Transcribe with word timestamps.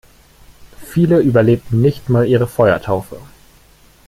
Viele 0.83 1.19
überlebten 1.21 1.79
nicht 1.79 2.09
mal 2.09 2.25
ihre 2.27 2.47
Feuertaufe. 2.47 3.17